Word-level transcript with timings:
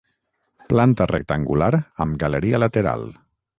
Planta 0.71 1.07
rectangular 1.11 1.69
amb 2.07 2.19
galeria 2.25 2.63
lateral. 2.67 3.09